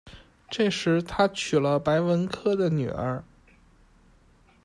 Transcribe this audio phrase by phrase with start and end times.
[0.49, 3.23] 这时，他娶了白文珂的女儿。